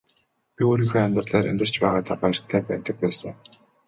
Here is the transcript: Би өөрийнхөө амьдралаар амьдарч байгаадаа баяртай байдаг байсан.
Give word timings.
Би 0.55 0.63
өөрийнхөө 0.69 1.01
амьдралаар 1.03 1.45
амьдарч 1.51 1.73
байгаадаа 1.81 2.17
баяртай 2.21 2.59
байдаг 2.69 2.95
байсан. 3.03 3.33